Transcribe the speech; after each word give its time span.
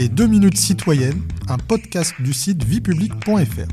Les 0.00 0.08
2 0.08 0.28
minutes 0.28 0.56
citoyennes, 0.56 1.20
un 1.46 1.58
podcast 1.58 2.14
du 2.20 2.32
site 2.32 2.64
viepublic.fr. 2.64 3.68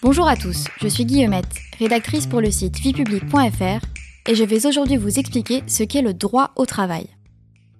Bonjour 0.00 0.26
à 0.26 0.34
tous, 0.34 0.64
je 0.80 0.88
suis 0.88 1.04
Guillemette, 1.04 1.58
rédactrice 1.78 2.26
pour 2.26 2.40
le 2.40 2.50
site 2.50 2.78
viepublic.fr 2.78 3.84
et 4.26 4.34
je 4.34 4.44
vais 4.44 4.64
aujourd'hui 4.64 4.96
vous 4.96 5.18
expliquer 5.18 5.62
ce 5.66 5.82
qu'est 5.82 6.00
le 6.00 6.14
droit 6.14 6.52
au 6.56 6.64
travail. 6.64 7.08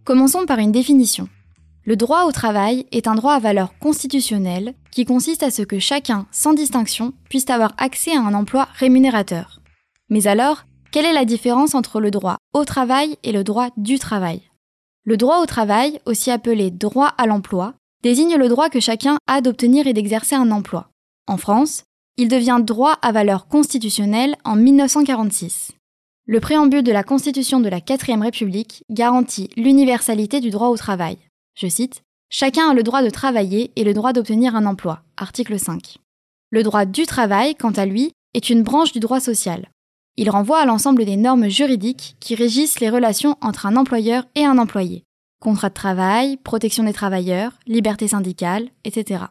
Commençons 0.05 0.45
par 0.45 0.59
une 0.59 0.71
définition. 0.73 1.31
Le 1.87 1.97
droit 1.97 2.25
au 2.25 2.33
travail 2.33 2.85
est 2.93 3.09
un 3.09 3.15
droit 3.15 3.33
à 3.33 3.41
valeur 3.41 3.79
constitutionnelle 3.79 4.75
qui 4.91 5.07
consiste 5.07 5.43
à 5.43 5.51
ce 5.51 5.63
que 5.63 5.79
chacun, 5.79 6.27
sans 6.31 6.53
distinction, 6.53 7.15
puisse 7.31 7.49
avoir 7.49 7.73
accès 7.79 8.15
à 8.15 8.21
un 8.21 8.35
emploi 8.35 8.69
rémunérateur. 8.75 9.63
Mais 10.11 10.27
alors, 10.27 10.67
quelle 10.93 11.07
est 11.07 11.15
la 11.15 11.25
différence 11.25 11.75
entre 11.75 12.01
le 12.01 12.11
droit 12.11 12.37
au 12.53 12.67
travail 12.67 13.17
et 13.23 13.33
le 13.33 13.45
droit 13.45 13.71
du 13.79 13.99
travail? 13.99 14.43
Le 15.07 15.19
droit 15.19 15.43
au 15.43 15.47
travail, 15.47 16.01
aussi 16.07 16.31
appelé 16.31 16.71
droit 16.71 17.09
à 17.19 17.27
l'emploi, 17.27 17.75
désigne 18.03 18.37
le 18.37 18.49
droit 18.49 18.71
que 18.71 18.81
chacun 18.81 19.19
a 19.27 19.43
d'obtenir 19.43 19.87
et 19.87 19.93
d'exercer 19.93 20.35
un 20.35 20.51
emploi. 20.51 20.89
En 21.27 21.37
France, 21.37 21.85
il 22.17 22.29
devient 22.29 22.61
droit 22.63 22.99
à 23.03 23.13
valeur 23.13 23.47
constitutionnelle 23.47 24.37
en 24.45 24.57
1946. 24.57 25.73
Le 26.27 26.41
préambule 26.41 26.83
de 26.83 26.93
la 26.93 27.03
Constitution 27.03 27.61
de 27.61 27.69
la 27.69 27.81
4ème 27.81 28.23
République 28.23 28.83
garantit 28.89 29.51
l'universalité 29.57 30.41
du 30.41 30.49
droit 30.49 30.69
au 30.69 30.77
travail. 30.79 31.19
Je 31.55 31.67
cite 31.67 32.03
Chacun 32.31 32.71
a 32.71 32.75
le 32.75 32.83
droit 32.83 33.03
de 33.03 33.11
travailler 33.11 33.73
et 33.77 33.85
le 33.85 33.93
droit 33.93 34.15
d'obtenir 34.15 34.57
un 34.57 34.65
emploi. 34.65 35.03
Article 35.19 35.59
5. 35.59 35.99
Le 36.51 36.63
droit 36.63 36.87
du 36.87 37.05
travail, 37.05 37.55
quant 37.55 37.73
à 37.73 37.85
lui, 37.85 38.13
est 38.33 38.49
une 38.49 38.63
branche 38.63 38.93
du 38.93 39.01
droit 39.01 39.21
social. 39.21 39.69
Il 40.17 40.31
renvoie 40.31 40.61
à 40.61 40.67
l'ensemble 40.67 41.05
des 41.05 41.17
normes 41.17 41.49
juridiques 41.49 42.17
qui 42.21 42.37
régissent 42.37 42.79
les 42.79 42.89
relations 42.89 43.37
entre 43.41 43.67
un 43.67 43.77
employeur 43.77 44.25
et 44.37 44.45
un 44.45 44.59
employé. 44.59 45.03
Contrat 45.41 45.71
de 45.71 45.75
travail, 45.75 46.37
protection 46.37 46.85
des 46.85 46.93
travailleurs, 46.93 47.53
liberté 47.67 48.07
syndicale, 48.07 48.69
etc. 48.85 49.25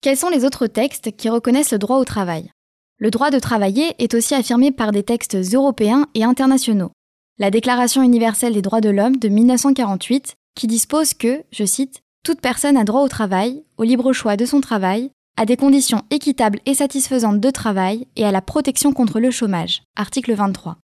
Quels 0.00 0.16
sont 0.16 0.28
les 0.28 0.44
autres 0.44 0.66
textes 0.66 1.16
qui 1.16 1.28
reconnaissent 1.28 1.72
le 1.72 1.78
droit 1.78 1.98
au 1.98 2.04
travail? 2.04 2.50
Le 2.98 3.10
droit 3.10 3.30
de 3.30 3.38
travailler 3.38 3.94
est 3.98 4.14
aussi 4.14 4.34
affirmé 4.34 4.72
par 4.72 4.90
des 4.90 5.04
textes 5.04 5.36
européens 5.54 6.08
et 6.14 6.24
internationaux. 6.24 6.90
La 7.38 7.50
Déclaration 7.50 8.02
universelle 8.02 8.54
des 8.54 8.62
droits 8.62 8.80
de 8.80 8.90
l'homme 8.90 9.18
de 9.18 9.28
1948 9.28 10.34
qui 10.56 10.66
dispose 10.66 11.14
que, 11.14 11.42
je 11.52 11.64
cite, 11.64 12.00
toute 12.24 12.40
personne 12.40 12.76
a 12.76 12.84
droit 12.84 13.02
au 13.02 13.08
travail, 13.08 13.62
au 13.76 13.84
libre 13.84 14.12
choix 14.12 14.36
de 14.36 14.46
son 14.46 14.60
travail, 14.60 15.10
à 15.36 15.46
des 15.46 15.56
conditions 15.56 16.02
équitables 16.10 16.60
et 16.66 16.74
satisfaisantes 16.74 17.40
de 17.40 17.50
travail 17.50 18.06
et 18.16 18.24
à 18.24 18.30
la 18.30 18.40
protection 18.40 18.92
contre 18.92 19.20
le 19.20 19.30
chômage. 19.30 19.82
Article 19.96 20.34
23. 20.34 20.76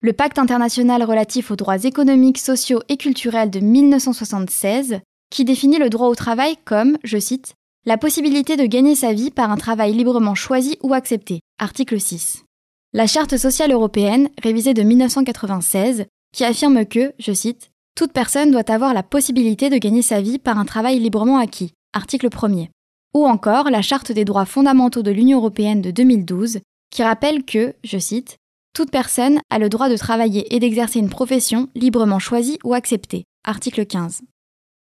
Le 0.00 0.12
Pacte 0.12 0.38
international 0.38 1.02
relatif 1.02 1.50
aux 1.50 1.56
droits 1.56 1.82
économiques, 1.84 2.38
sociaux 2.38 2.82
et 2.88 2.96
culturels 2.96 3.50
de 3.50 3.60
1976, 3.60 5.00
qui 5.30 5.44
définit 5.44 5.78
le 5.78 5.90
droit 5.90 6.08
au 6.08 6.14
travail 6.14 6.56
comme, 6.64 6.98
je 7.04 7.18
cite, 7.18 7.54
la 7.86 7.96
possibilité 7.96 8.56
de 8.56 8.66
gagner 8.66 8.94
sa 8.96 9.12
vie 9.12 9.30
par 9.30 9.50
un 9.50 9.56
travail 9.56 9.92
librement 9.92 10.34
choisi 10.34 10.76
ou 10.82 10.92
accepté. 10.94 11.40
Article 11.58 12.00
6. 12.00 12.44
La 12.92 13.06
Charte 13.06 13.36
sociale 13.36 13.72
européenne, 13.72 14.28
révisée 14.42 14.74
de 14.74 14.82
1996, 14.82 16.06
qui 16.32 16.44
affirme 16.44 16.84
que, 16.84 17.12
je 17.18 17.32
cite, 17.32 17.70
toute 17.94 18.12
personne 18.12 18.50
doit 18.50 18.70
avoir 18.70 18.92
la 18.92 19.02
possibilité 19.02 19.70
de 19.70 19.78
gagner 19.78 20.02
sa 20.02 20.20
vie 20.20 20.38
par 20.38 20.58
un 20.58 20.64
travail 20.64 20.98
librement 20.98 21.38
acquis. 21.38 21.72
Article 21.92 22.28
1er. 22.28 22.68
Ou 23.14 23.26
encore 23.26 23.70
la 23.70 23.82
Charte 23.82 24.12
des 24.12 24.24
droits 24.24 24.44
fondamentaux 24.44 25.02
de 25.02 25.10
l'Union 25.10 25.38
européenne 25.38 25.80
de 25.80 25.90
2012, 25.90 26.58
qui 26.90 27.02
rappelle 27.02 27.44
que, 27.44 27.74
je 27.84 27.98
cite, 27.98 28.38
toute 28.74 28.90
personne 28.90 29.38
a 29.50 29.60
le 29.60 29.68
droit 29.68 29.88
de 29.88 29.96
travailler 29.96 30.52
et 30.54 30.58
d'exercer 30.58 30.98
une 30.98 31.08
profession 31.08 31.68
librement 31.76 32.18
choisie 32.18 32.58
ou 32.64 32.74
acceptée. 32.74 33.24
Article 33.44 33.86
15. 33.86 34.22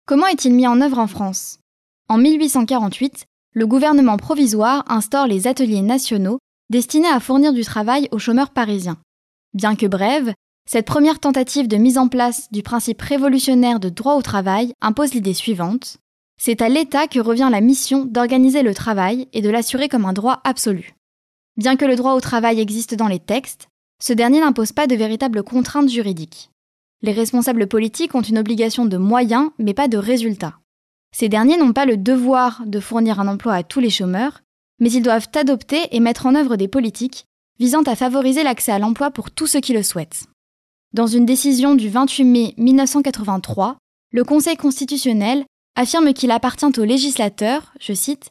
Comment 0.08 0.28
est-il 0.28 0.54
mis 0.54 0.66
en 0.66 0.80
œuvre 0.80 1.00
en 1.00 1.08
France? 1.08 1.60
En 2.08 2.18
1848, 2.18 3.26
le 3.54 3.68
gouvernement 3.68 4.18
provisoire 4.18 4.86
instaure 4.88 5.28
les 5.28 5.48
ateliers 5.48 5.82
nationaux 5.82 6.40
destinés 6.70 7.10
à 7.10 7.20
fournir 7.20 7.52
du 7.52 7.64
travail 7.64 8.08
aux 8.12 8.20
chômeurs 8.20 8.52
parisiens. 8.52 8.98
Bien 9.54 9.76
que 9.76 9.88
brève, 9.88 10.34
cette 10.70 10.86
première 10.86 11.20
tentative 11.20 11.68
de 11.68 11.76
mise 11.76 11.98
en 11.98 12.08
place 12.08 12.50
du 12.52 12.64
principe 12.64 13.02
révolutionnaire 13.02 13.82
de 13.82 13.90
droit 13.90 14.16
au 14.16 14.22
travail 14.22 14.74
impose 14.80 15.14
l'idée 15.14 15.34
suivante. 15.34 15.98
C'est 16.44 16.64
à 16.64 16.70
l'État 16.70 17.06
que 17.06 17.20
revient 17.20 17.50
la 17.52 17.62
mission 17.62 18.04
d'organiser 18.04 18.64
le 18.64 18.74
travail 18.74 19.28
et 19.32 19.44
de 19.44 19.50
l'assurer 19.52 19.90
comme 19.90 20.06
un 20.06 20.12
droit 20.12 20.42
absolu. 20.44 20.96
Bien 21.56 21.76
que 21.76 21.86
le 21.86 21.96
droit 21.96 22.14
au 22.14 22.20
travail 22.20 22.60
existe 22.60 22.96
dans 22.96 23.08
les 23.08 23.20
textes, 23.20 23.68
ce 24.02 24.12
dernier 24.12 24.40
n'impose 24.40 24.72
pas 24.72 24.88
de 24.88 24.96
véritables 24.96 25.44
contraintes 25.44 25.92
juridiques. 25.92 26.50
Les 27.04 27.12
responsables 27.12 27.68
politiques 27.68 28.16
ont 28.16 28.24
une 28.24 28.40
obligation 28.40 28.86
de 28.86 28.98
moyens, 28.98 29.52
mais 29.60 29.76
pas 29.76 29.88
de 29.88 30.00
résultats. 30.00 30.58
Ces 31.16 31.30
derniers 31.30 31.58
n'ont 31.58 31.74
pas 31.74 31.86
le 31.86 31.96
devoir 31.96 32.64
de 32.66 32.80
fournir 32.80 33.20
un 33.20 33.28
emploi 33.28 33.54
à 33.54 33.62
tous 33.62 33.80
les 33.80 33.92
chômeurs, 33.92 34.42
mais 34.80 34.92
ils 34.92 35.04
doivent 35.04 35.30
adopter 35.36 35.90
et 35.92 36.00
mettre 36.00 36.26
en 36.26 36.34
œuvre 36.34 36.56
des 36.56 36.68
politiques 36.68 37.26
visant 37.60 37.84
à 37.84 37.96
favoriser 37.96 38.42
l'accès 38.42 38.72
à 38.72 38.80
l'emploi 38.80 39.12
pour 39.12 39.30
tous 39.30 39.46
ceux 39.46 39.60
qui 39.60 39.74
le 39.74 39.84
souhaitent. 39.84 40.24
Dans 40.92 41.06
une 41.06 41.28
décision 41.28 41.76
du 41.76 41.90
28 41.90 42.24
mai 42.24 42.54
1983, 42.58 43.78
le 44.12 44.24
Conseil 44.24 44.58
constitutionnel 44.58 45.46
affirme 45.82 46.14
qu'il 46.14 46.30
appartient 46.30 46.80
au 46.80 46.84
législateur, 46.84 47.74
je 47.80 47.94
cite, 47.94 48.30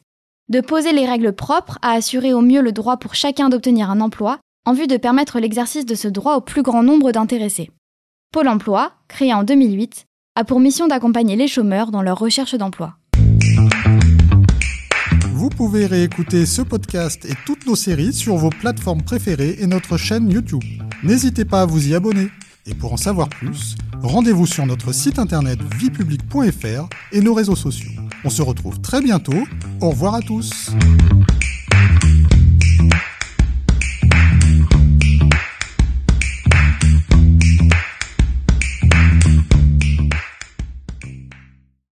de 0.49 0.61
poser 0.61 0.93
les 0.93 1.05
règles 1.05 1.33
propres 1.33 1.77
à 1.81 1.91
assurer 1.91 2.33
au 2.33 2.39
mieux 2.39 2.61
le 2.61 2.71
droit 2.71 2.95
pour 2.95 3.13
chacun 3.13 3.49
d'obtenir 3.49 3.89
un 3.89 3.99
emploi 3.99 4.39
en 4.65 4.73
vue 4.73 4.87
de 4.87 4.95
permettre 4.95 5.39
l'exercice 5.39 5.85
de 5.85 5.95
ce 5.95 6.07
droit 6.07 6.35
au 6.35 6.41
plus 6.41 6.61
grand 6.61 6.81
nombre 6.81 7.11
d'intéressés. 7.11 7.69
Pôle 8.31 8.47
emploi, 8.47 8.93
créé 9.09 9.33
en 9.33 9.43
2008, 9.43 10.05
a 10.37 10.45
pour 10.45 10.61
mission 10.61 10.87
d'accompagner 10.87 11.35
les 11.35 11.49
chômeurs 11.49 11.91
dans 11.91 12.01
leur 12.01 12.17
recherche 12.17 12.55
d'emploi. 12.55 12.95
Vous 15.33 15.49
pouvez 15.49 15.87
réécouter 15.87 16.45
ce 16.45 16.61
podcast 16.61 17.25
et 17.25 17.33
toutes 17.45 17.65
nos 17.65 17.75
séries 17.75 18.13
sur 18.13 18.37
vos 18.37 18.49
plateformes 18.49 19.01
préférées 19.01 19.57
et 19.59 19.67
notre 19.67 19.97
chaîne 19.97 20.31
YouTube. 20.31 20.63
N'hésitez 21.03 21.43
pas 21.43 21.63
à 21.63 21.65
vous 21.65 21.89
y 21.89 21.95
abonner. 21.95 22.29
Et 22.65 22.75
pour 22.75 22.93
en 22.93 22.97
savoir 22.97 23.27
plus, 23.29 23.75
rendez-vous 24.01 24.45
sur 24.45 24.65
notre 24.65 24.93
site 24.93 25.17
internet 25.17 25.59
viepublic.fr 25.77 26.87
et 27.11 27.21
nos 27.21 27.33
réseaux 27.33 27.55
sociaux. 27.55 27.91
On 28.23 28.29
se 28.29 28.41
retrouve 28.41 28.79
très 28.81 29.01
bientôt. 29.01 29.47
Au 29.81 29.89
revoir 29.89 30.15
à 30.15 30.21
tous. 30.21 30.71